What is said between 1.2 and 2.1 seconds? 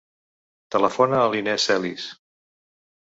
a l'Inès Celis.